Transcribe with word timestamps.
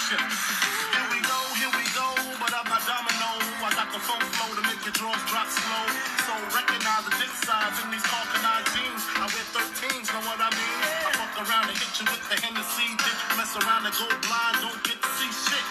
spaceships. 0.00 0.36
Here 0.96 1.08
we 1.12 1.20
go, 1.20 1.38
here 1.60 1.72
we 1.76 1.84
go, 1.92 2.08
but 2.40 2.52
I'm 2.56 2.66
not 2.68 2.82
domino. 2.88 3.30
I 3.60 3.70
got 3.76 3.92
the 3.92 4.00
phone 4.00 4.24
flow 4.32 4.50
to 4.56 4.62
make 4.64 4.80
your 4.84 4.96
drawers 4.96 5.20
drop 5.28 5.48
slow. 5.48 5.84
So 6.24 6.32
recognize 6.56 7.04
the 7.04 7.14
dick 7.20 7.32
size 7.44 7.76
in 7.84 7.92
these 7.92 8.04
Falconized 8.08 8.72
jeans. 8.72 9.02
I 9.20 9.28
wear 9.28 9.46
13s, 9.52 10.08
know 10.16 10.24
what 10.24 10.40
I 10.40 10.48
mean? 10.56 10.78
I 11.04 11.10
fuck 11.20 11.34
around 11.44 11.68
and 11.68 11.76
hit 11.76 11.92
you 12.00 12.06
with 12.08 12.24
the 12.32 12.36
Hennessy. 12.40 12.88
You 12.96 13.34
mess 13.36 13.52
around 13.60 13.84
and 13.84 13.94
go 13.94 14.08
blind? 14.24 14.56
Don't 14.64 14.80
get 14.84 14.98
to 15.00 15.10
see 15.20 15.32
shit. 15.32 15.66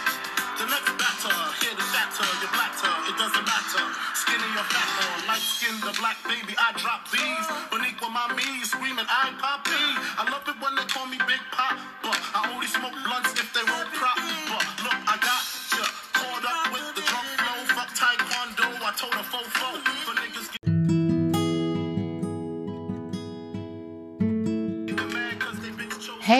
The 0.60 0.68
next 0.68 0.92
batter, 1.00 1.38
here 1.64 1.72
the 1.72 1.86
shatter, 1.88 2.28
you 2.44 2.50
blatter, 2.52 2.94
it 3.08 3.16
doesn't 3.16 3.48
matter. 3.48 3.84
Skinny 4.12 4.50
or 4.60 4.68
fat 4.68 4.92
or 5.00 5.32
light 5.32 5.40
skin, 5.40 5.72
the 5.80 5.96
black 5.96 6.20
baby, 6.28 6.52
I 6.60 6.76
drop 6.76 7.08
these. 7.08 7.48
Beneath 7.72 7.96
with 7.96 8.12
my 8.12 8.28
me, 8.36 8.68
screaming, 8.68 9.08
I 9.08 9.32
poppy. 9.40 9.72
I 10.20 10.28
love 10.28 10.44
it 10.52 10.60
when 10.60 10.76
they 10.76 10.84
call 10.92 11.08
me 11.08 11.16
Big 11.24 11.40
Pop, 11.56 11.80
but 12.04 12.20
I 12.36 12.52
only 12.52 12.68
smoke 12.68 12.92
blunts 13.08 13.29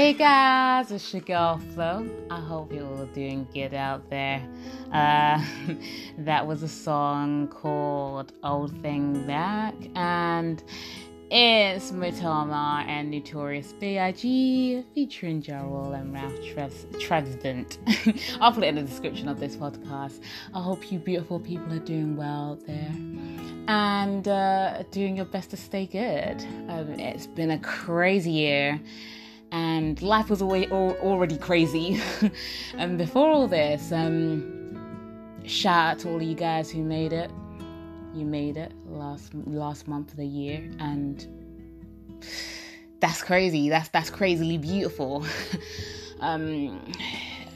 Hey 0.10 0.16
guys, 0.16 0.92
it's 0.92 1.14
your 1.14 1.22
girl 1.22 1.62
Flo. 1.76 2.10
I 2.32 2.40
hope 2.40 2.74
you're 2.74 2.84
all 2.84 3.06
doing 3.06 3.48
good 3.54 3.76
out 3.76 4.10
there. 4.10 4.42
Uh, 4.92 5.40
that 6.18 6.48
was 6.48 6.64
a 6.64 6.68
song 6.68 7.48
called 7.48 8.34
Old 8.44 8.76
Thing 8.82 9.28
Back, 9.28 9.76
and 9.94 10.64
it's 11.30 11.92
Matoma 11.92 12.84
and 12.88 13.12
Notorious 13.12 13.74
B.I.G. 13.74 14.84
featuring 14.96 15.44
Ja 15.44 15.62
Rule 15.62 15.94
and 15.94 16.12
Ralph 16.12 16.34
Tres- 16.44 16.88
Tresvant. 16.94 17.78
I'll 18.42 18.52
put 18.52 18.64
it 18.64 18.70
in 18.70 18.76
the 18.78 18.82
description 18.82 19.28
of 19.28 19.40
this 19.40 19.58
podcast. 19.58 20.24
I 20.56 20.60
hope 20.60 20.92
you 20.92 20.98
beautiful 20.98 21.40
people 21.40 21.72
are 21.72 21.78
doing 21.78 22.18
well 22.18 22.54
out 22.54 22.66
there 22.66 22.92
and 23.68 24.28
uh, 24.28 24.82
doing 24.90 25.18
your 25.18 25.26
best 25.26 25.52
to 25.52 25.58
stay 25.58 25.86
good. 25.86 26.44
Um, 26.68 27.00
it's 27.00 27.28
been 27.28 27.52
a 27.52 27.60
crazy 27.60 28.32
year 28.32 28.82
and 29.52 30.02
life 30.02 30.30
was 30.30 30.42
alwa- 30.42 30.68
al- 30.72 30.98
already 31.02 31.38
crazy. 31.38 32.02
and 32.78 32.98
before 32.98 33.30
all 33.30 33.48
this, 33.48 33.92
um, 33.92 35.40
shout 35.46 35.92
out 35.92 36.00
to 36.00 36.10
all 36.10 36.22
you 36.22 36.36
guys 36.36 36.70
who 36.70 36.84
made 36.84 37.14
it. 37.14 37.32
You 38.14 38.26
made 38.26 38.58
it 38.58 38.74
last 38.88 39.34
last 39.34 39.88
month 39.88 40.12
of 40.12 40.18
the 40.18 40.26
year, 40.26 40.70
and 40.80 41.28
that's 43.00 43.22
crazy. 43.22 43.70
That's 43.70 43.90
that's 43.90 44.10
crazily 44.10 44.58
beautiful. 44.58 45.26
um, 46.20 46.80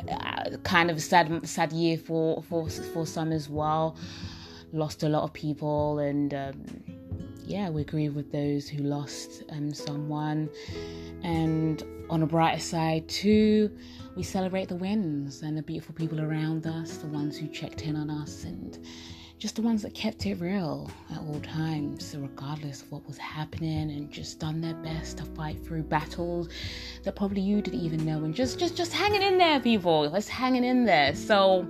uh, 0.10 0.58
kind 0.64 0.92
of 0.92 0.98
a 0.98 1.02
sad 1.02 1.48
sad 1.48 1.72
year 1.74 1.98
for 1.98 2.44
for 2.44 2.70
for 2.70 3.06
some 3.06 3.32
as 3.32 3.50
well. 3.50 3.98
Lost 4.72 5.04
a 5.04 5.10
lot 5.10 5.24
of 5.24 5.34
people, 5.34 6.00
and 6.00 6.34
um, 6.34 6.66
yeah, 7.46 7.70
we 7.70 7.84
grieve 7.84 8.16
with 8.16 8.32
those 8.32 8.68
who 8.68 8.84
lost 8.84 9.44
um, 9.50 9.74
someone. 9.74 10.50
And 11.24 11.84
on 12.10 12.24
a 12.24 12.28
brighter 12.28 12.60
side, 12.60 13.08
too, 13.08 13.72
we 14.16 14.24
celebrate 14.24 14.70
the 14.70 14.76
wins 14.76 15.42
and 15.42 15.58
the 15.58 15.62
beautiful 15.62 15.96
people 15.96 16.22
around 16.22 16.68
us, 16.68 16.98
the 16.98 17.08
ones 17.08 17.38
who 17.38 17.48
checked 17.48 17.82
in 17.84 17.96
on 17.96 18.10
us, 18.10 18.44
and 18.44 18.80
just 19.40 19.56
the 19.56 19.62
ones 19.62 19.82
that 19.82 19.94
kept 19.94 20.26
it 20.26 20.36
real 20.36 20.90
at 21.12 21.18
all 21.18 21.40
times, 21.42 22.16
regardless 22.18 22.82
of 22.82 22.92
what 22.92 23.06
was 23.08 23.18
happening, 23.18 23.92
and 23.92 24.10
just 24.12 24.40
done 24.40 24.62
their 24.62 24.76
best 24.76 25.18
to 25.18 25.26
fight 25.26 25.64
through 25.66 25.84
battles 25.84 26.50
that 27.04 27.16
probably 27.16 27.42
you 27.42 27.62
didn't 27.62 27.82
even 27.82 28.06
know, 28.06 28.24
and 28.24 28.34
just, 28.34 28.60
just, 28.60 28.78
just 28.78 28.94
hanging 28.94 29.22
in 29.22 29.38
there, 29.38 29.60
people. 29.60 30.10
Let's 30.10 30.30
hanging 30.30 30.64
in 30.64 30.86
there. 30.86 31.14
So, 31.16 31.64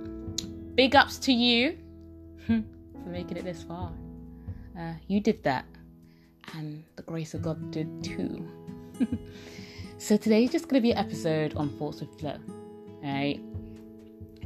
big 0.74 0.94
ups 0.94 1.18
to 1.18 1.32
you 1.32 1.78
for 2.46 3.08
making 3.08 3.38
it 3.38 3.44
this 3.44 3.62
far. 3.62 3.92
Uh, 4.78 4.94
you 5.06 5.20
did 5.20 5.42
that, 5.44 5.64
and 6.54 6.82
the 6.96 7.02
grace 7.02 7.34
of 7.34 7.42
God 7.42 7.70
did 7.70 8.02
too. 8.02 8.48
so 9.98 10.16
today's 10.16 10.50
just 10.50 10.68
going 10.68 10.82
to 10.82 10.82
be 10.82 10.90
an 10.92 10.98
episode 10.98 11.54
on 11.54 11.68
thoughts 11.78 12.00
with 12.00 12.18
Flo. 12.18 12.32
All 12.32 13.12
right. 13.12 13.40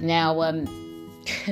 Now, 0.01 0.43
um, 0.43 0.67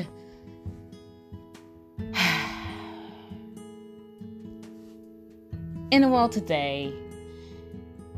in 5.91 6.03
the 6.03 6.09
world 6.09 6.33
today, 6.33 6.93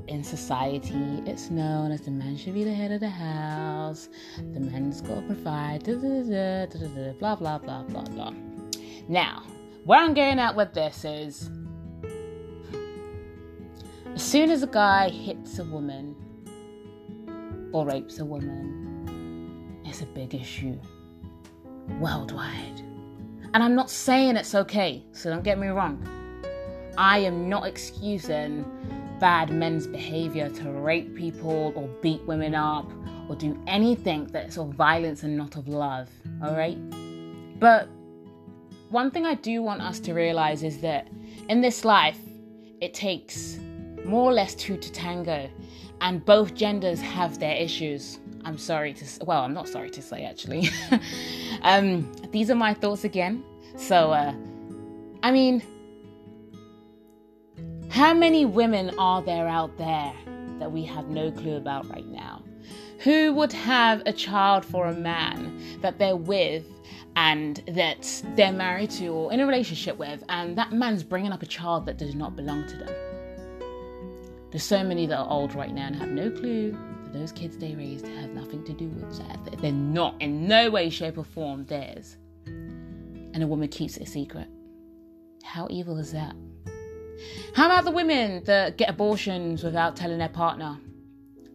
in 0.08 0.24
society, 0.24 1.22
it's 1.26 1.50
known 1.50 1.92
as 1.92 2.00
the 2.00 2.10
man 2.10 2.36
should 2.36 2.54
be 2.54 2.64
the 2.64 2.74
head 2.74 2.90
of 2.90 2.98
the 3.00 3.08
house, 3.08 4.08
the 4.36 4.60
man's 4.60 5.00
got 5.02 5.14
to 5.16 5.22
provide, 5.22 5.84
da, 5.84 5.94
blah, 7.18 7.36
blah, 7.36 7.58
blah, 7.58 7.82
blah, 7.84 8.02
blah. 8.02 8.32
Now, 9.08 9.44
where 9.88 10.00
I'm 10.00 10.12
going 10.12 10.38
at 10.38 10.54
with 10.54 10.74
this 10.74 11.02
is 11.06 11.48
as 14.14 14.22
soon 14.22 14.50
as 14.50 14.62
a 14.62 14.66
guy 14.66 15.08
hits 15.08 15.58
a 15.60 15.64
woman 15.64 16.14
or 17.72 17.86
rapes 17.86 18.18
a 18.18 18.24
woman, 18.26 19.80
it's 19.86 20.02
a 20.02 20.04
big 20.04 20.34
issue 20.34 20.78
worldwide. 22.00 22.82
And 23.54 23.62
I'm 23.62 23.74
not 23.74 23.88
saying 23.88 24.36
it's 24.36 24.54
okay, 24.54 25.02
so 25.12 25.30
don't 25.30 25.42
get 25.42 25.58
me 25.58 25.68
wrong. 25.68 26.06
I 26.98 27.20
am 27.20 27.48
not 27.48 27.64
excusing 27.64 28.66
bad 29.18 29.48
men's 29.48 29.86
behavior 29.86 30.50
to 30.50 30.70
rape 30.70 31.16
people 31.16 31.72
or 31.74 31.88
beat 32.02 32.20
women 32.26 32.54
up 32.54 32.92
or 33.30 33.36
do 33.36 33.58
anything 33.66 34.26
that's 34.26 34.58
of 34.58 34.68
violence 34.74 35.22
and 35.22 35.34
not 35.34 35.56
of 35.56 35.66
love, 35.66 36.10
alright? 36.42 36.76
But 37.58 37.88
one 38.90 39.10
thing 39.10 39.26
I 39.26 39.34
do 39.34 39.62
want 39.62 39.82
us 39.82 40.00
to 40.00 40.14
realize 40.14 40.62
is 40.62 40.80
that 40.80 41.08
in 41.48 41.60
this 41.60 41.84
life, 41.84 42.18
it 42.80 42.94
takes 42.94 43.58
more 44.04 44.30
or 44.30 44.32
less 44.32 44.54
two 44.54 44.76
to 44.76 44.92
tango, 44.92 45.50
and 46.00 46.24
both 46.24 46.54
genders 46.54 47.00
have 47.00 47.38
their 47.38 47.54
issues. 47.54 48.18
I'm 48.44 48.56
sorry 48.56 48.94
to, 48.94 49.24
well, 49.24 49.42
I'm 49.42 49.52
not 49.52 49.68
sorry 49.68 49.90
to 49.90 50.00
say 50.00 50.24
actually. 50.24 50.70
um, 51.62 52.10
these 52.30 52.50
are 52.50 52.54
my 52.54 52.72
thoughts 52.72 53.04
again. 53.04 53.44
So, 53.76 54.12
uh, 54.12 54.32
I 55.22 55.32
mean, 55.32 55.62
how 57.90 58.14
many 58.14 58.44
women 58.44 58.96
are 58.98 59.22
there 59.22 59.48
out 59.48 59.76
there 59.76 60.12
that 60.60 60.70
we 60.70 60.84
have 60.84 61.08
no 61.08 61.30
clue 61.30 61.56
about 61.56 61.88
right 61.90 62.06
now? 62.06 62.42
Who 63.00 63.32
would 63.34 63.52
have 63.52 64.02
a 64.06 64.12
child 64.12 64.64
for 64.64 64.86
a 64.86 64.94
man 64.94 65.78
that 65.82 65.98
they're 65.98 66.16
with 66.16 66.64
and 67.18 67.64
that 67.66 68.22
they're 68.36 68.52
married 68.52 68.90
to 68.90 69.08
or 69.08 69.32
in 69.32 69.40
a 69.40 69.46
relationship 69.46 69.98
with, 69.98 70.22
and 70.28 70.56
that 70.56 70.72
man's 70.72 71.02
bringing 71.02 71.32
up 71.32 71.42
a 71.42 71.46
child 71.46 71.84
that 71.84 71.98
does 71.98 72.14
not 72.14 72.36
belong 72.36 72.64
to 72.68 72.76
them? 72.76 72.94
There's 74.52 74.62
so 74.62 74.84
many 74.84 75.04
that 75.06 75.18
are 75.18 75.28
old 75.28 75.52
right 75.56 75.74
now 75.74 75.88
and 75.88 75.96
have 75.96 76.10
no 76.10 76.30
clue 76.30 76.78
that 77.02 77.12
those 77.12 77.32
kids 77.32 77.58
they 77.58 77.74
raised 77.74 78.06
have 78.06 78.30
nothing 78.30 78.64
to 78.66 78.72
do 78.72 78.88
with 78.90 79.18
that. 79.18 79.60
They're 79.60 79.72
not 79.72 80.14
in 80.22 80.46
no 80.46 80.70
way, 80.70 80.90
shape, 80.90 81.18
or 81.18 81.24
form 81.24 81.64
theirs. 81.64 82.16
And 82.46 83.42
a 83.42 83.48
woman 83.48 83.66
keeps 83.66 83.96
it 83.96 84.04
a 84.04 84.06
secret. 84.06 84.46
How 85.42 85.66
evil 85.70 85.98
is 85.98 86.12
that? 86.12 86.36
How 87.52 87.66
about 87.66 87.84
the 87.84 87.90
women 87.90 88.44
that 88.44 88.78
get 88.78 88.88
abortions 88.88 89.64
without 89.64 89.96
telling 89.96 90.18
their 90.18 90.28
partner? 90.28 90.78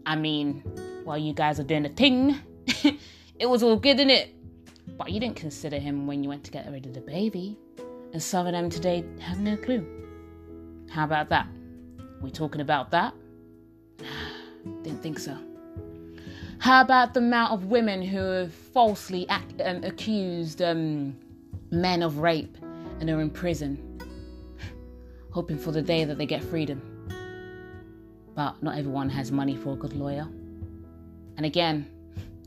I 0.06 0.18
mean, 0.18 0.60
while 1.06 1.18
you 1.18 1.34
guys 1.34 1.58
are 1.58 1.64
doing 1.64 1.84
the 1.84 1.90
thing, 1.90 2.38
it 3.40 3.46
was 3.46 3.64
all 3.64 3.78
good 3.78 4.02
in 4.02 4.10
it. 4.10 4.36
But 4.98 5.12
you 5.12 5.20
didn't 5.20 5.36
consider 5.36 5.80
him 5.80 6.08
when 6.08 6.24
you 6.24 6.30
went 6.30 6.44
to 6.46 6.52
get 6.52 6.72
rid 6.72 6.86
of 6.86 6.94
the 6.94 7.02
baby. 7.02 7.58
And 8.14 8.22
some 8.22 8.46
of 8.46 8.54
them 8.54 8.70
today 8.70 9.04
have 9.20 9.40
no 9.40 9.58
clue. 9.58 9.86
How 10.90 11.04
about 11.04 11.30
that? 11.30 11.48
We 12.22 12.30
talking 12.30 12.62
about 12.62 12.92
that? 12.92 13.14
Didn't 14.84 15.02
think 15.02 15.20
so. 15.20 15.38
How 16.60 16.82
about 16.82 17.14
the 17.14 17.20
amount 17.20 17.52
of 17.52 17.66
women 17.66 18.02
who 18.02 18.20
have 18.20 18.54
falsely 18.54 19.28
um, 19.30 19.84
accused 19.84 20.62
um, 20.62 21.18
men 21.72 22.02
of 22.02 22.20
rape 22.20 22.58
and 23.00 23.10
are 23.10 23.20
in 23.20 23.30
prison, 23.30 24.00
hoping 25.32 25.58
for 25.58 25.72
the 25.72 25.82
day 25.82 26.06
that 26.06 26.18
they 26.18 26.26
get 26.26 26.44
freedom? 26.44 26.82
But 28.36 28.62
not 28.64 28.78
everyone 28.78 29.10
has 29.10 29.32
money 29.32 29.58
for 29.58 29.74
a 29.74 29.76
good 29.76 29.94
lawyer. 29.94 30.28
And 31.36 31.46
again, 31.46 31.90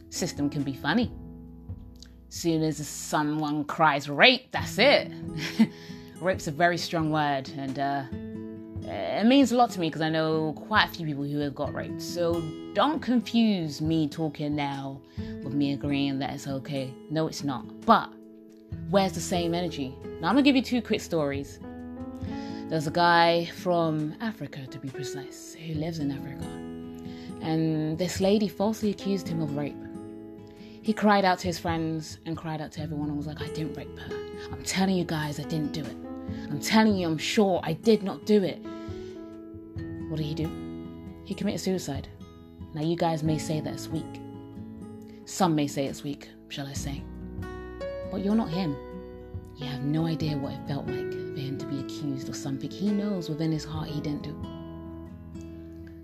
system 0.08 0.48
can 0.48 0.62
be 0.62 0.72
funny. 0.72 1.12
Soon 2.28 2.62
as 2.62 2.86
someone 2.86 3.64
cries 3.64 4.08
rape, 4.08 4.50
that's 4.52 4.78
it. 4.78 5.12
Rape's 6.20 6.48
a 6.48 6.50
very 6.50 6.78
strong 6.78 7.10
word, 7.10 7.50
and 7.56 7.78
uh, 7.78 8.02
it 8.88 9.26
means 9.26 9.52
a 9.52 9.56
lot 9.56 9.70
to 9.70 9.80
me 9.80 9.88
because 9.88 10.02
I 10.02 10.08
know 10.08 10.54
quite 10.66 10.84
a 10.84 10.88
few 10.88 11.06
people 11.06 11.24
who 11.24 11.38
have 11.38 11.54
got 11.54 11.74
raped. 11.74 12.00
So 12.00 12.40
don't 12.72 13.00
confuse 13.00 13.80
me 13.80 14.08
talking 14.08 14.56
now 14.56 15.00
with 15.42 15.54
me 15.54 15.72
agreeing 15.72 16.18
that 16.20 16.34
it's 16.34 16.46
okay. 16.46 16.92
No, 17.10 17.26
it's 17.26 17.44
not. 17.44 17.64
But 17.82 18.12
where's 18.90 19.12
the 19.12 19.20
same 19.20 19.54
energy? 19.54 19.94
Now, 20.20 20.28
I'm 20.28 20.34
gonna 20.34 20.42
give 20.42 20.56
you 20.56 20.62
two 20.62 20.82
quick 20.82 21.00
stories. 21.00 21.58
There's 22.68 22.86
a 22.86 22.92
guy 22.92 23.46
from 23.56 24.14
Africa, 24.20 24.66
to 24.66 24.78
be 24.78 24.88
precise, 24.88 25.54
who 25.54 25.74
lives 25.74 26.00
in 26.00 26.10
Africa. 26.10 26.44
And 27.40 27.96
this 27.96 28.20
lady 28.20 28.48
falsely 28.48 28.90
accused 28.90 29.28
him 29.28 29.40
of 29.40 29.56
rape. 29.56 29.76
He 30.86 30.92
cried 30.92 31.24
out 31.24 31.40
to 31.40 31.48
his 31.48 31.58
friends 31.58 32.20
and 32.26 32.36
cried 32.36 32.60
out 32.60 32.70
to 32.70 32.80
everyone 32.80 33.08
and 33.08 33.16
was 33.16 33.26
like, 33.26 33.42
I 33.42 33.48
didn't 33.48 33.76
rape 33.76 33.98
her. 33.98 34.16
I'm 34.52 34.62
telling 34.62 34.94
you 34.94 35.02
guys, 35.02 35.40
I 35.40 35.42
didn't 35.42 35.72
do 35.72 35.80
it. 35.80 35.96
I'm 36.48 36.60
telling 36.60 36.94
you, 36.94 37.08
I'm 37.08 37.18
sure 37.18 37.60
I 37.64 37.72
did 37.72 38.04
not 38.04 38.24
do 38.24 38.44
it. 38.44 38.64
What 40.08 40.18
did 40.18 40.26
he 40.26 40.34
do? 40.36 40.48
He 41.24 41.34
committed 41.34 41.60
suicide. 41.60 42.06
Now, 42.72 42.82
you 42.82 42.94
guys 42.94 43.24
may 43.24 43.36
say 43.36 43.58
that 43.62 43.74
it's 43.74 43.88
weak. 43.88 44.04
Some 45.24 45.56
may 45.56 45.66
say 45.66 45.86
it's 45.86 46.04
weak, 46.04 46.28
shall 46.50 46.68
I 46.68 46.72
say. 46.72 47.02
But 48.12 48.24
you're 48.24 48.36
not 48.36 48.50
him. 48.50 48.76
You 49.56 49.66
have 49.66 49.82
no 49.82 50.06
idea 50.06 50.36
what 50.36 50.52
it 50.52 50.68
felt 50.68 50.86
like 50.86 51.10
for 51.10 51.40
him 51.40 51.58
to 51.58 51.66
be 51.66 51.80
accused 51.80 52.28
of 52.28 52.36
something 52.36 52.70
he 52.70 52.92
knows 52.92 53.28
within 53.28 53.50
his 53.50 53.64
heart 53.64 53.88
he 53.88 54.00
didn't 54.00 54.22
do. 54.22 54.40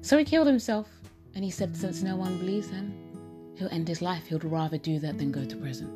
So 0.00 0.18
he 0.18 0.24
killed 0.24 0.48
himself, 0.48 0.88
and 1.36 1.44
he 1.44 1.52
said 1.52 1.76
since 1.76 2.02
no 2.02 2.16
one 2.16 2.36
believes 2.38 2.68
him, 2.68 3.01
he'll 3.56 3.68
end 3.70 3.88
his 3.88 4.02
life. 4.02 4.26
He'd 4.26 4.44
rather 4.44 4.78
do 4.78 4.98
that 5.00 5.18
than 5.18 5.32
go 5.32 5.44
to 5.44 5.56
prison. 5.56 5.88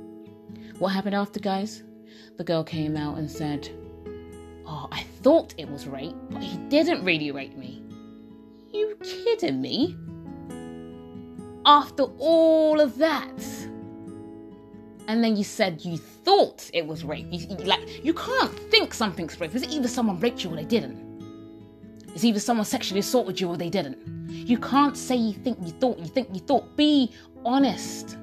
What 0.78 0.88
happened 0.88 1.14
after, 1.14 1.40
guys? 1.40 1.82
The 2.36 2.44
girl 2.44 2.62
came 2.62 2.96
out 2.96 3.18
and 3.18 3.30
said, 3.30 3.68
Oh, 4.66 4.88
I 4.90 5.02
thought 5.22 5.54
it 5.58 5.68
was 5.70 5.86
rape, 5.86 6.14
but 6.30 6.42
he 6.42 6.56
didn't 6.68 7.04
really 7.04 7.30
rape 7.30 7.56
me. 7.56 7.82
You 8.72 8.96
kidding 9.02 9.60
me? 9.60 9.96
After 11.64 12.04
all 12.18 12.80
of 12.80 12.98
that? 12.98 13.42
And 15.08 15.22
then 15.22 15.36
you 15.36 15.44
said 15.44 15.84
you 15.84 15.96
thought 15.96 16.68
it 16.74 16.86
was 16.86 17.04
rape. 17.04 17.26
You, 17.30 17.46
like 17.58 18.04
you 18.04 18.12
can't 18.12 18.52
think 18.70 18.92
something's 18.92 19.40
rape. 19.40 19.54
It's 19.54 19.72
either 19.72 19.88
someone 19.88 20.18
raped 20.20 20.42
you 20.42 20.52
or 20.52 20.56
they 20.56 20.64
didn't. 20.64 21.06
It's 22.14 22.24
either 22.24 22.40
someone 22.40 22.66
sexually 22.66 23.00
assaulted 23.00 23.40
you 23.40 23.48
or 23.48 23.56
they 23.56 23.70
didn't. 23.70 23.98
You 24.28 24.58
can't 24.58 24.96
say 24.96 25.16
you 25.16 25.32
think 25.32 25.58
you 25.62 25.70
thought, 25.72 25.98
you 25.98 26.06
think 26.06 26.28
you 26.32 26.40
thought. 26.40 26.76
Be 26.76 27.12
honest. 27.46 28.19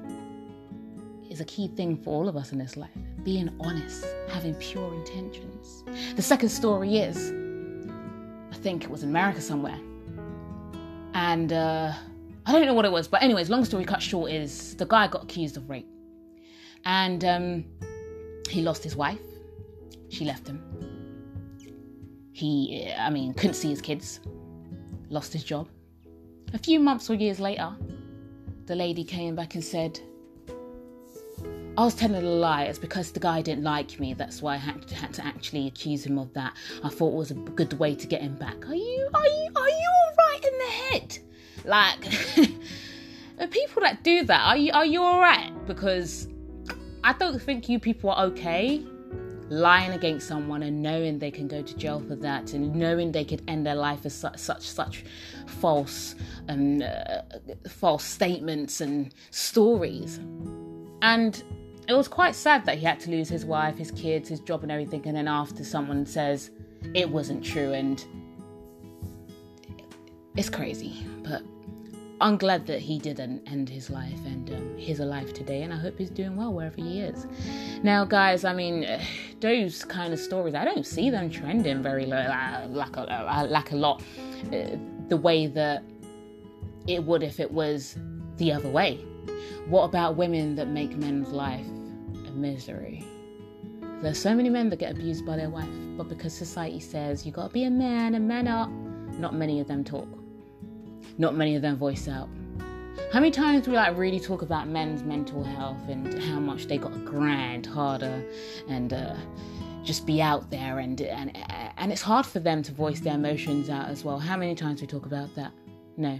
Is 1.30 1.40
a 1.40 1.44
key 1.46 1.66
thing 1.66 1.96
for 1.96 2.14
all 2.14 2.28
of 2.28 2.36
us 2.36 2.52
in 2.52 2.58
this 2.58 2.76
life. 2.76 2.90
Being 3.24 3.50
honest, 3.58 4.04
having 4.28 4.54
pure 4.54 4.94
intentions. 4.94 5.82
The 6.14 6.22
second 6.22 6.50
story 6.50 6.98
is, 6.98 7.32
I 8.52 8.56
think 8.58 8.84
it 8.84 8.90
was 8.90 9.02
in 9.02 9.08
America 9.08 9.40
somewhere, 9.40 9.80
and 11.14 11.52
uh, 11.52 11.92
I 12.46 12.52
don't 12.52 12.66
know 12.66 12.74
what 12.74 12.84
it 12.84 12.92
was, 12.92 13.08
but 13.08 13.20
anyways, 13.20 13.50
long 13.50 13.64
story 13.64 13.84
cut 13.84 14.00
short 14.00 14.30
is 14.30 14.76
the 14.76 14.86
guy 14.86 15.08
got 15.08 15.24
accused 15.24 15.56
of 15.56 15.68
rape, 15.68 15.88
and 16.84 17.24
um, 17.24 17.64
he 18.48 18.62
lost 18.62 18.84
his 18.84 18.94
wife. 18.94 19.18
She 20.10 20.24
left 20.24 20.46
him. 20.46 20.62
He, 22.30 22.92
I 22.96 23.10
mean, 23.10 23.34
couldn't 23.34 23.54
see 23.54 23.70
his 23.70 23.80
kids. 23.80 24.20
Lost 25.08 25.32
his 25.32 25.42
job. 25.42 25.68
A 26.52 26.58
few 26.58 26.78
months 26.78 27.10
or 27.10 27.14
years 27.14 27.40
later, 27.40 27.74
the 28.66 28.74
lady 28.74 29.04
came 29.04 29.34
back 29.34 29.54
and 29.54 29.64
said, 29.64 30.00
I 31.76 31.84
was 31.84 31.94
telling 31.94 32.22
a 32.22 32.26
lie. 32.26 32.64
It's 32.64 32.78
because 32.78 33.10
the 33.10 33.20
guy 33.20 33.42
didn't 33.42 33.64
like 33.64 33.98
me. 33.98 34.14
That's 34.14 34.40
why 34.40 34.54
I 34.54 34.58
had 34.58 34.86
to, 34.88 34.94
had 34.94 35.12
to 35.14 35.26
actually 35.26 35.66
accuse 35.66 36.06
him 36.06 36.18
of 36.18 36.32
that. 36.34 36.54
I 36.84 36.88
thought 36.88 37.08
it 37.08 37.16
was 37.16 37.30
a 37.32 37.34
good 37.34 37.72
way 37.74 37.96
to 37.96 38.06
get 38.06 38.22
him 38.22 38.36
back. 38.36 38.68
Are 38.68 38.74
you, 38.74 39.08
are 39.12 39.26
you, 39.26 39.50
are 39.56 39.68
you 39.68 39.90
all 39.92 40.14
right 40.18 40.44
in 40.44 40.58
the 40.58 40.64
head? 40.64 41.18
Like, 41.64 42.00
the 43.38 43.48
people 43.48 43.82
that 43.82 44.04
do 44.04 44.24
that, 44.24 44.40
are 44.40 44.56
you, 44.56 44.72
are 44.72 44.86
you 44.86 45.02
all 45.02 45.20
right? 45.20 45.52
Because 45.66 46.28
I 47.02 47.12
don't 47.14 47.42
think 47.42 47.68
you 47.68 47.80
people 47.80 48.10
are 48.10 48.26
okay 48.26 48.86
lying 49.48 49.92
against 49.92 50.26
someone 50.26 50.62
and 50.62 50.82
knowing 50.82 51.18
they 51.18 51.30
can 51.30 51.48
go 51.48 51.62
to 51.62 51.76
jail 51.76 52.00
for 52.00 52.16
that 52.16 52.52
and 52.52 52.74
knowing 52.74 53.12
they 53.12 53.24
could 53.24 53.42
end 53.48 53.66
their 53.66 53.74
life 53.74 54.06
as 54.06 54.14
such 54.14 54.38
such, 54.38 54.62
such 54.62 55.04
false 55.46 56.14
um, 56.48 56.82
uh, 56.82 57.22
false 57.68 58.04
statements 58.04 58.80
and 58.80 59.14
stories. 59.30 60.18
And 61.02 61.42
it 61.86 61.92
was 61.92 62.08
quite 62.08 62.34
sad 62.34 62.64
that 62.64 62.78
he 62.78 62.84
had 62.84 62.98
to 63.00 63.10
lose 63.10 63.28
his 63.28 63.44
wife 63.44 63.76
his 63.76 63.90
kids 63.90 64.28
his 64.28 64.40
job 64.40 64.62
and 64.62 64.72
everything 64.72 65.06
and 65.06 65.16
then 65.16 65.28
after 65.28 65.64
someone 65.64 66.06
says 66.06 66.50
it 66.94 67.08
wasn't 67.08 67.44
true 67.44 67.72
and 67.72 68.04
it's 70.36 70.48
crazy 70.48 71.06
but 71.22 71.42
I'm 72.20 72.36
glad 72.36 72.66
that 72.68 72.78
he 72.78 72.98
didn't 72.98 73.42
end 73.46 73.68
his 73.68 73.90
life 73.90 74.24
and 74.24 74.48
um, 74.50 74.76
he's 74.78 75.00
alive 75.00 75.32
today, 75.32 75.62
and 75.62 75.72
I 75.72 75.76
hope 75.76 75.98
he's 75.98 76.10
doing 76.10 76.36
well 76.36 76.52
wherever 76.52 76.76
he 76.76 77.00
is. 77.00 77.26
Now, 77.82 78.04
guys, 78.04 78.44
I 78.44 78.54
mean, 78.54 78.86
those 79.40 79.84
kind 79.84 80.12
of 80.12 80.20
stories, 80.20 80.54
I 80.54 80.64
don't 80.64 80.86
see 80.86 81.10
them 81.10 81.28
trending 81.28 81.82
very 81.82 82.06
low, 82.06 82.24
like, 82.70 82.96
a, 82.96 83.46
like 83.50 83.72
a 83.72 83.76
lot, 83.76 84.02
uh, 84.52 84.76
the 85.08 85.16
way 85.16 85.48
that 85.48 85.82
it 86.86 87.02
would 87.02 87.22
if 87.22 87.40
it 87.40 87.50
was 87.50 87.98
the 88.36 88.52
other 88.52 88.68
way. 88.68 88.96
What 89.66 89.84
about 89.84 90.16
women 90.16 90.54
that 90.56 90.68
make 90.68 90.96
men's 90.96 91.30
life 91.30 91.66
a 92.26 92.30
misery? 92.30 93.04
There's 94.02 94.20
so 94.20 94.34
many 94.34 94.50
men 94.50 94.68
that 94.70 94.78
get 94.78 94.92
abused 94.92 95.26
by 95.26 95.36
their 95.36 95.50
wife, 95.50 95.68
but 95.96 96.08
because 96.08 96.32
society 96.32 96.80
says 96.80 97.26
you 97.26 97.32
gotta 97.32 97.52
be 97.52 97.64
a 97.64 97.70
man 97.70 98.14
and 98.14 98.28
man 98.28 98.46
up, 98.46 98.70
not 99.18 99.34
many 99.34 99.60
of 99.60 99.66
them 99.66 99.82
talk 99.82 100.23
not 101.18 101.34
many 101.34 101.56
of 101.56 101.62
them 101.62 101.76
voice 101.76 102.08
out. 102.08 102.28
How 103.12 103.20
many 103.20 103.30
times 103.30 103.64
do 103.64 103.70
we 103.70 103.76
like 103.76 103.96
really 103.96 104.18
talk 104.18 104.42
about 104.42 104.68
men's 104.68 105.02
mental 105.02 105.44
health 105.44 105.88
and 105.88 106.20
how 106.24 106.40
much 106.40 106.66
they 106.66 106.78
got 106.78 106.92
to 106.92 106.98
grind 106.98 107.64
harder 107.64 108.24
and 108.68 108.92
uh, 108.92 109.14
just 109.84 110.06
be 110.06 110.20
out 110.20 110.50
there 110.50 110.80
and 110.80 111.00
and 111.00 111.36
and 111.76 111.92
it's 111.92 112.02
hard 112.02 112.26
for 112.26 112.40
them 112.40 112.62
to 112.62 112.72
voice 112.72 113.00
their 113.00 113.14
emotions 113.14 113.70
out 113.70 113.88
as 113.88 114.04
well. 114.04 114.18
How 114.18 114.36
many 114.36 114.54
times 114.54 114.80
do 114.80 114.84
we 114.84 114.86
talk 114.88 115.06
about 115.06 115.34
that? 115.36 115.52
No. 115.96 116.18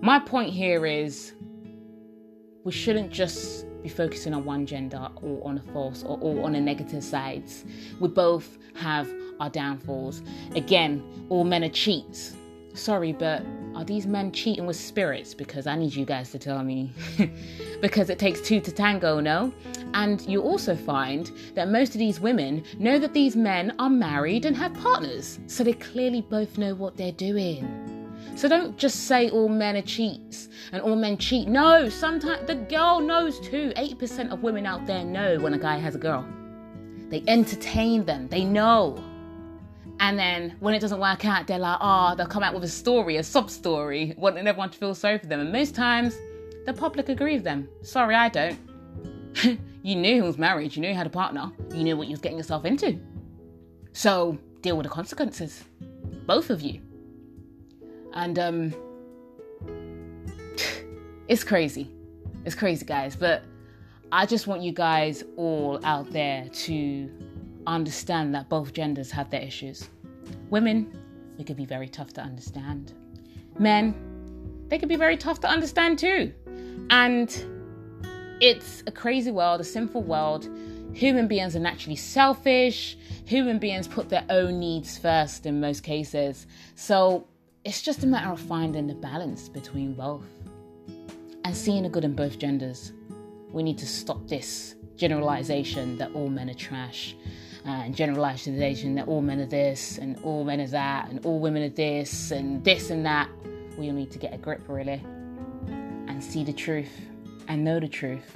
My 0.00 0.20
point 0.20 0.52
here 0.52 0.86
is 0.86 1.32
we 2.64 2.70
shouldn't 2.70 3.10
just 3.10 3.66
be 3.82 3.88
focusing 3.88 4.34
on 4.34 4.44
one 4.44 4.66
gender 4.66 5.08
or 5.16 5.46
on 5.48 5.58
a 5.58 5.72
false 5.72 6.02
or, 6.02 6.18
or 6.20 6.44
on 6.44 6.54
a 6.54 6.60
negative 6.60 7.02
sides. 7.02 7.64
We 7.98 8.08
both 8.08 8.58
have 8.76 9.12
our 9.40 9.50
downfalls. 9.50 10.22
Again, 10.54 11.02
all 11.28 11.44
men 11.44 11.64
are 11.64 11.70
cheats. 11.70 12.34
Sorry, 12.74 13.12
but 13.12 13.42
are 13.74 13.84
these 13.84 14.06
men 14.06 14.32
cheating 14.32 14.66
with 14.66 14.76
spirits? 14.76 15.34
Because 15.34 15.66
I 15.66 15.76
need 15.76 15.94
you 15.94 16.04
guys 16.04 16.30
to 16.32 16.38
tell 16.38 16.62
me. 16.62 16.92
because 17.80 18.10
it 18.10 18.18
takes 18.18 18.40
two 18.40 18.60
to 18.60 18.72
tango, 18.72 19.20
no? 19.20 19.52
And 19.94 20.20
you 20.22 20.42
also 20.42 20.74
find 20.74 21.30
that 21.54 21.68
most 21.68 21.94
of 21.94 21.98
these 21.98 22.20
women 22.20 22.64
know 22.78 22.98
that 22.98 23.14
these 23.14 23.36
men 23.36 23.74
are 23.78 23.90
married 23.90 24.44
and 24.44 24.56
have 24.56 24.74
partners. 24.74 25.38
So 25.46 25.64
they 25.64 25.72
clearly 25.72 26.22
both 26.22 26.58
know 26.58 26.74
what 26.74 26.96
they're 26.96 27.12
doing. 27.12 27.96
So 28.36 28.48
don't 28.48 28.76
just 28.76 29.06
say 29.06 29.30
all 29.30 29.48
men 29.48 29.76
are 29.76 29.82
cheats 29.82 30.48
and 30.72 30.80
all 30.80 30.94
men 30.96 31.16
cheat. 31.16 31.48
No, 31.48 31.88
sometimes 31.88 32.46
the 32.46 32.54
girl 32.54 33.00
knows 33.00 33.40
too. 33.40 33.72
80% 33.76 34.32
of 34.32 34.42
women 34.42 34.64
out 34.66 34.86
there 34.86 35.04
know 35.04 35.38
when 35.40 35.54
a 35.54 35.58
guy 35.58 35.76
has 35.78 35.94
a 35.94 35.98
girl. 35.98 36.24
They 37.08 37.24
entertain 37.26 38.04
them, 38.04 38.28
they 38.28 38.44
know. 38.44 39.02
And 40.00 40.18
then 40.18 40.56
when 40.60 40.74
it 40.74 40.80
doesn't 40.80 41.00
work 41.00 41.24
out, 41.24 41.46
they're 41.46 41.58
like, 41.58 41.78
oh, 41.80 42.14
they'll 42.16 42.26
come 42.26 42.42
out 42.42 42.54
with 42.54 42.64
a 42.64 42.68
story, 42.68 43.16
a 43.16 43.22
sub 43.22 43.50
story, 43.50 44.14
wanting 44.16 44.46
everyone 44.46 44.70
to 44.70 44.78
feel 44.78 44.94
sorry 44.94 45.18
for 45.18 45.26
them. 45.26 45.40
And 45.40 45.52
most 45.52 45.74
times, 45.74 46.16
the 46.66 46.72
public 46.72 47.08
agree 47.08 47.34
with 47.34 47.44
them. 47.44 47.68
Sorry, 47.82 48.14
I 48.14 48.28
don't. 48.28 48.58
you 49.82 49.96
knew 49.96 50.14
he 50.14 50.22
was 50.22 50.38
married, 50.38 50.76
you 50.76 50.82
knew 50.82 50.88
he 50.88 50.94
had 50.94 51.06
a 51.06 51.10
partner, 51.10 51.50
you 51.74 51.82
knew 51.82 51.96
what 51.96 52.06
you 52.06 52.12
was 52.12 52.20
getting 52.20 52.38
yourself 52.38 52.64
into. 52.64 52.98
So 53.92 54.38
deal 54.62 54.76
with 54.76 54.84
the 54.84 54.90
consequences. 54.90 55.64
Both 56.26 56.50
of 56.50 56.60
you. 56.60 56.80
And 58.12 58.38
um 58.38 58.74
it's 61.28 61.44
crazy. 61.44 61.90
It's 62.44 62.54
crazy, 62.54 62.84
guys. 62.84 63.16
But 63.16 63.42
I 64.10 64.26
just 64.26 64.46
want 64.46 64.62
you 64.62 64.72
guys 64.72 65.24
all 65.36 65.80
out 65.84 66.10
there 66.12 66.48
to 66.48 67.10
understand 67.74 68.34
that 68.34 68.48
both 68.48 68.72
genders 68.72 69.10
have 69.10 69.30
their 69.30 69.42
issues. 69.42 69.88
Women, 70.50 70.96
they 71.36 71.44
could 71.44 71.56
be 71.56 71.66
very 71.66 71.88
tough 71.88 72.12
to 72.14 72.20
understand. 72.20 72.92
Men, 73.58 73.94
they 74.68 74.78
could 74.78 74.88
be 74.88 74.96
very 74.96 75.16
tough 75.16 75.40
to 75.40 75.48
understand 75.48 75.98
too. 75.98 76.32
And 76.90 77.28
it's 78.40 78.82
a 78.86 78.92
crazy 78.92 79.30
world, 79.30 79.60
a 79.60 79.64
sinful 79.64 80.02
world. 80.02 80.48
Human 80.92 81.28
beings 81.28 81.54
are 81.54 81.60
naturally 81.60 81.96
selfish. 81.96 82.96
Human 83.26 83.58
beings 83.58 83.86
put 83.86 84.08
their 84.08 84.24
own 84.30 84.58
needs 84.58 84.96
first 84.96 85.46
in 85.46 85.60
most 85.60 85.82
cases. 85.82 86.46
So 86.74 87.26
it's 87.64 87.82
just 87.82 88.04
a 88.04 88.06
matter 88.06 88.30
of 88.30 88.40
finding 88.40 88.86
the 88.86 88.94
balance 88.94 89.48
between 89.48 89.94
both 89.94 90.26
and 91.44 91.56
seeing 91.56 91.82
the 91.82 91.88
good 91.88 92.04
in 92.04 92.14
both 92.14 92.38
genders. 92.38 92.92
We 93.52 93.62
need 93.62 93.78
to 93.78 93.86
stop 93.86 94.26
this 94.28 94.74
generalization 94.96 95.98
that 95.98 96.12
all 96.14 96.28
men 96.28 96.50
are 96.50 96.54
trash 96.54 97.14
Uh, 97.68 97.82
and 97.82 97.94
generalization 97.94 98.94
that 98.94 99.06
all 99.08 99.20
men 99.20 99.40
are 99.40 99.46
this 99.46 99.98
and 99.98 100.18
all 100.22 100.42
men 100.42 100.58
are 100.58 100.66
that 100.68 101.10
and 101.10 101.22
all 101.26 101.38
women 101.38 101.62
are 101.62 101.68
this 101.68 102.30
and 102.30 102.64
this 102.64 102.88
and 102.88 103.04
that. 103.04 103.28
We 103.76 103.88
all 103.88 103.92
need 103.92 104.10
to 104.12 104.18
get 104.18 104.32
a 104.32 104.38
grip 104.38 104.62
really 104.68 105.04
and 105.66 106.24
see 106.24 106.44
the 106.44 106.52
truth 106.54 107.02
and 107.46 107.62
know 107.62 107.78
the 107.78 107.86
truth 107.86 108.34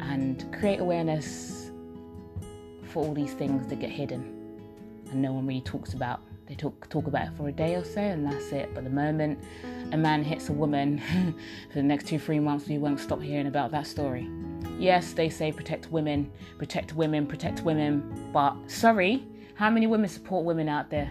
and 0.00 0.50
create 0.58 0.80
awareness 0.80 1.70
for 2.84 3.04
all 3.04 3.12
these 3.12 3.34
things 3.34 3.66
that 3.66 3.80
get 3.80 3.90
hidden 3.90 4.38
and 5.10 5.20
no 5.20 5.32
one 5.32 5.46
really 5.46 5.60
talks 5.60 5.92
about 5.92 6.20
They 6.46 6.54
talk 6.54 6.88
talk 6.88 7.06
about 7.06 7.28
it 7.28 7.36
for 7.36 7.48
a 7.48 7.52
day 7.52 7.74
or 7.74 7.84
so, 7.84 8.00
and 8.00 8.24
that's 8.24 8.52
it. 8.52 8.74
But 8.74 8.84
the 8.84 8.90
moment 8.90 9.38
a 9.92 9.96
man 9.96 10.24
hits 10.24 10.48
a 10.48 10.52
woman, 10.52 10.98
for 11.68 11.74
the 11.74 11.82
next 11.82 12.06
two 12.06 12.18
three 12.18 12.40
months, 12.40 12.66
we 12.66 12.78
won't 12.78 13.00
stop 13.00 13.20
hearing 13.20 13.46
about 13.46 13.70
that 13.72 13.86
story. 13.86 14.26
Yes, 14.78 15.12
they 15.12 15.28
say 15.28 15.50
protect 15.50 15.90
women, 15.90 16.30
protect 16.56 16.94
women, 16.94 17.26
protect 17.26 17.62
women, 17.62 18.30
but 18.32 18.54
sorry, 18.68 19.26
how 19.54 19.70
many 19.70 19.86
women 19.86 20.08
support 20.08 20.44
women 20.44 20.68
out 20.68 20.88
there? 20.88 21.10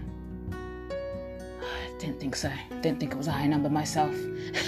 I 0.51 1.91
didn't 1.99 2.19
think 2.19 2.35
so. 2.35 2.51
Didn't 2.81 2.99
think 2.99 3.11
it 3.11 3.17
was 3.17 3.27
a 3.27 3.31
high 3.31 3.47
number 3.47 3.69
myself. 3.69 4.15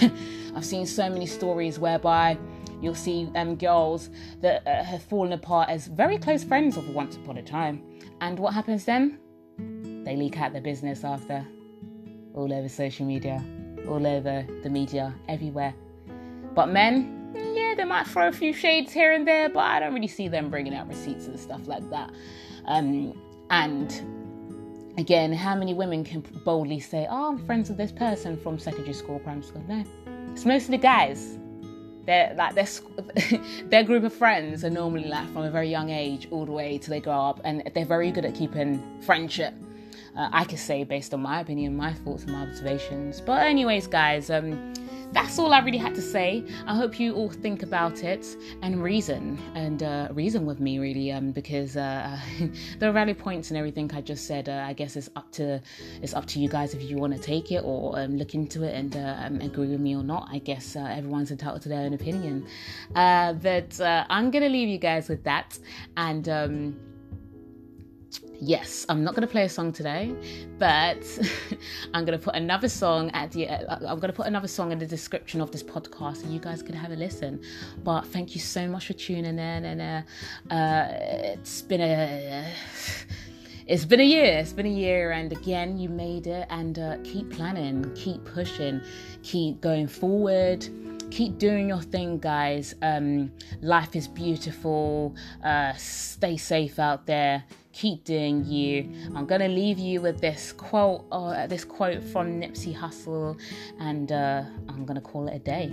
I've 0.54 0.64
seen 0.64 0.84
so 0.84 1.08
many 1.08 1.26
stories 1.26 1.78
whereby 1.78 2.36
you'll 2.82 2.94
see 2.94 3.30
um, 3.36 3.56
girls 3.56 4.10
that 4.40 4.66
uh, 4.66 4.84
have 4.84 5.02
fallen 5.04 5.32
apart 5.32 5.70
as 5.70 5.86
very 5.86 6.18
close 6.18 6.44
friends 6.44 6.76
of 6.76 6.88
once 6.90 7.16
upon 7.16 7.38
a 7.38 7.42
time. 7.42 7.82
And 8.20 8.38
what 8.38 8.52
happens 8.52 8.84
then? 8.84 9.18
They 10.04 10.16
leak 10.16 10.38
out 10.38 10.52
their 10.52 10.62
business 10.62 11.04
after. 11.04 11.46
All 12.34 12.52
over 12.52 12.68
social 12.68 13.06
media, 13.06 13.42
all 13.88 14.06
over 14.06 14.46
the 14.62 14.70
media, 14.70 15.14
everywhere. 15.28 15.74
But 16.54 16.68
men, 16.68 17.19
they 17.80 17.86
might 17.86 18.06
throw 18.06 18.28
a 18.28 18.32
few 18.32 18.52
shades 18.52 18.92
here 18.92 19.12
and 19.12 19.26
there, 19.26 19.48
but 19.48 19.60
I 19.60 19.80
don't 19.80 19.94
really 19.94 20.06
see 20.06 20.28
them 20.28 20.50
bringing 20.50 20.74
out 20.74 20.86
receipts 20.86 21.26
and 21.26 21.40
stuff 21.40 21.66
like 21.66 21.88
that. 21.88 22.10
Um, 22.66 23.18
and 23.48 24.92
again, 24.98 25.32
how 25.32 25.54
many 25.54 25.72
women 25.72 26.04
can 26.04 26.20
boldly 26.44 26.78
say, 26.78 27.06
"Oh, 27.08 27.30
I'm 27.30 27.38
friends 27.46 27.70
with 27.70 27.78
this 27.78 27.90
person 27.90 28.36
from 28.36 28.58
secondary 28.58 28.92
school, 28.92 29.18
primary 29.18 29.44
school"? 29.44 29.64
No, 29.66 29.82
it's 30.32 30.44
mostly 30.44 30.76
guys 30.76 31.38
their 32.04 32.34
like 32.36 32.54
their 32.54 32.68
their 33.70 33.82
group 33.82 34.04
of 34.04 34.12
friends 34.12 34.62
are 34.64 34.70
normally 34.70 35.08
like 35.08 35.30
from 35.32 35.44
a 35.44 35.50
very 35.50 35.70
young 35.70 35.88
age 35.90 36.28
all 36.30 36.44
the 36.44 36.52
way 36.52 36.76
till 36.76 36.90
they 36.90 37.00
grow 37.00 37.20
up, 37.30 37.40
and 37.44 37.62
they're 37.74 37.86
very 37.86 38.10
good 38.10 38.26
at 38.26 38.34
keeping 38.34 39.00
friendship. 39.00 39.54
Uh, 40.16 40.28
I 40.32 40.44
could 40.44 40.58
say 40.58 40.84
based 40.84 41.14
on 41.14 41.22
my 41.22 41.40
opinion, 41.40 41.76
my 41.76 41.94
thoughts, 41.94 42.24
and 42.24 42.32
my 42.32 42.42
observations. 42.42 43.22
But 43.22 43.46
anyways, 43.46 43.86
guys, 43.86 44.28
um, 44.28 44.74
that's 45.12 45.38
all 45.38 45.52
I 45.52 45.58
really 45.60 45.78
had 45.78 45.94
to 45.96 46.02
say. 46.02 46.44
I 46.66 46.74
hope 46.74 47.00
you 47.00 47.14
all 47.14 47.30
think 47.30 47.62
about 47.62 48.04
it 48.04 48.36
and 48.62 48.82
reason 48.82 49.38
and 49.54 49.82
uh, 49.82 50.08
reason 50.12 50.46
with 50.46 50.60
me, 50.60 50.78
really, 50.78 51.10
um, 51.12 51.32
because 51.32 51.76
uh, 51.76 52.18
the 52.78 52.92
rally 52.92 53.14
points 53.14 53.50
and 53.50 53.58
everything 53.58 53.90
I 53.94 54.00
just 54.00 54.26
said. 54.26 54.48
Uh, 54.48 54.64
I 54.66 54.72
guess 54.72 54.96
it's 54.96 55.10
up 55.16 55.30
to 55.32 55.60
it's 56.02 56.14
up 56.14 56.26
to 56.26 56.40
you 56.40 56.48
guys 56.48 56.74
if 56.74 56.82
you 56.82 56.96
want 56.96 57.14
to 57.14 57.18
take 57.18 57.50
it 57.50 57.62
or 57.64 57.98
um, 57.98 58.16
look 58.16 58.34
into 58.34 58.62
it 58.62 58.74
and 58.74 58.96
uh, 58.96 59.16
um, 59.26 59.40
agree 59.40 59.68
with 59.68 59.80
me 59.80 59.96
or 59.96 60.04
not. 60.04 60.28
I 60.30 60.38
guess 60.38 60.76
uh, 60.76 60.80
everyone's 60.80 61.30
entitled 61.30 61.62
to 61.62 61.68
their 61.68 61.80
own 61.80 61.94
opinion. 61.94 62.46
Uh, 62.94 63.32
but 63.34 63.80
I'm 63.80 64.30
gonna 64.30 64.48
leave 64.48 64.68
you 64.68 64.78
guys 64.78 65.08
with 65.08 65.24
that 65.24 65.58
and. 65.96 66.89
Yes, 68.42 68.86
I'm 68.88 69.04
not 69.04 69.14
going 69.14 69.26
to 69.26 69.30
play 69.30 69.44
a 69.44 69.48
song 69.50 69.70
today, 69.70 70.14
but 70.58 70.96
I'm 71.94 72.06
going 72.06 72.18
to 72.18 72.24
put 72.24 72.34
another 72.34 72.70
song 72.70 73.10
at 73.10 73.32
the. 73.32 73.48
Uh, 73.48 73.76
I'm 73.86 73.98
going 74.00 74.10
to 74.10 74.14
put 74.14 74.26
another 74.26 74.48
song 74.48 74.72
in 74.72 74.78
the 74.78 74.86
description 74.86 75.42
of 75.42 75.50
this 75.50 75.62
podcast, 75.62 76.22
so 76.22 76.28
you 76.28 76.40
guys 76.40 76.62
can 76.62 76.74
have 76.74 76.90
a 76.90 76.96
listen. 76.96 77.42
But 77.84 78.06
thank 78.06 78.34
you 78.34 78.40
so 78.40 78.66
much 78.66 78.86
for 78.86 78.94
tuning 78.94 79.38
in, 79.38 79.64
and 79.66 80.06
uh, 80.50 80.54
uh, 80.54 80.88
it's 80.90 81.62
been 81.62 81.82
a. 81.82 82.50
It's 83.66 83.84
been 83.84 84.00
a 84.00 84.04
year. 84.04 84.38
It's 84.38 84.52
been 84.52 84.66
a 84.66 84.68
year, 84.68 85.12
and 85.12 85.30
again, 85.30 85.78
you 85.78 85.88
made 85.88 86.26
it. 86.26 86.44
And 86.50 86.76
uh, 86.76 86.96
keep 87.04 87.30
planning, 87.30 87.88
keep 87.94 88.24
pushing, 88.24 88.80
keep 89.22 89.60
going 89.60 89.86
forward 89.86 90.68
keep 91.10 91.38
doing 91.38 91.68
your 91.68 91.82
thing, 91.82 92.18
guys. 92.18 92.74
Um, 92.82 93.32
life 93.60 93.96
is 93.96 94.08
beautiful. 94.08 95.14
Uh, 95.44 95.72
stay 95.74 96.36
safe 96.36 96.78
out 96.78 97.06
there 97.06 97.44
keep 97.72 98.04
doing 98.04 98.44
you. 98.44 98.90
I'm 99.14 99.26
gonna 99.26 99.48
leave 99.48 99.78
you 99.78 100.00
with 100.00 100.20
this 100.20 100.52
quote, 100.52 101.06
uh, 101.12 101.46
this 101.46 101.64
quote 101.64 102.02
from 102.02 102.40
Nipsey 102.40 102.76
Hussle, 102.76 103.38
and 103.78 104.10
uh, 104.12 104.42
I'm 104.68 104.84
gonna 104.84 105.00
call 105.00 105.28
it 105.28 105.34
a 105.34 105.38
day. 105.38 105.72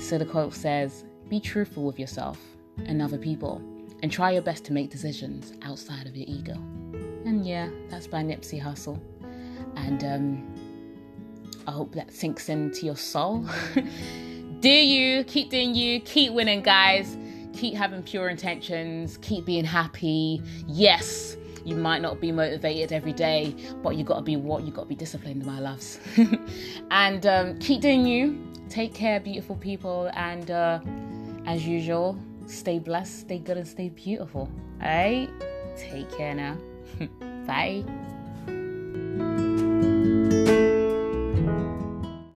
So 0.00 0.18
the 0.18 0.24
quote 0.24 0.54
says, 0.54 1.04
"Be 1.28 1.40
truthful 1.40 1.84
with 1.84 1.98
yourself 1.98 2.38
and 2.84 3.00
other 3.02 3.18
people, 3.18 3.62
and 4.02 4.12
try 4.12 4.32
your 4.32 4.42
best 4.42 4.64
to 4.66 4.72
make 4.72 4.90
decisions 4.90 5.52
outside 5.62 6.06
of 6.06 6.16
your 6.16 6.26
ego." 6.28 6.54
And 7.24 7.46
yeah, 7.46 7.68
that's 7.88 8.06
by 8.06 8.22
Nipsey 8.22 8.62
Hussle, 8.62 9.00
and 9.76 10.04
um, 10.04 10.54
I 11.66 11.72
hope 11.72 11.94
that 11.94 12.12
sinks 12.12 12.48
into 12.48 12.86
your 12.86 12.96
soul. 12.96 13.44
Do 14.60 14.68
you 14.68 15.24
keep 15.24 15.50
doing 15.50 15.74
you? 15.74 16.00
Keep 16.00 16.32
winning, 16.32 16.62
guys 16.62 17.16
keep 17.58 17.74
having 17.74 18.02
pure 18.02 18.28
intentions, 18.28 19.18
keep 19.18 19.44
being 19.44 19.64
happy. 19.64 20.40
Yes, 20.66 21.36
you 21.64 21.74
might 21.74 22.00
not 22.00 22.20
be 22.20 22.30
motivated 22.30 22.92
every 22.92 23.12
day, 23.12 23.54
but 23.82 23.96
you 23.96 24.04
got 24.04 24.16
to 24.16 24.22
be 24.22 24.36
what 24.36 24.62
you 24.62 24.72
got 24.72 24.82
to 24.82 24.88
be 24.88 24.94
disciplined, 24.94 25.44
my 25.44 25.58
loves. 25.58 25.98
and 26.90 27.26
um, 27.26 27.58
keep 27.58 27.80
doing 27.80 28.06
you. 28.06 28.40
Take 28.68 28.94
care, 28.94 29.18
beautiful 29.18 29.56
people, 29.56 30.10
and 30.14 30.50
uh, 30.50 30.80
as 31.46 31.66
usual, 31.66 32.18
stay 32.46 32.78
blessed, 32.78 33.20
stay 33.20 33.38
good, 33.38 33.56
and 33.56 33.66
stay 33.66 33.88
beautiful. 33.88 34.48
All 34.82 34.88
right, 34.88 35.28
take 35.76 36.10
care 36.16 36.34
now. 36.34 36.56
Bye. 37.46 37.84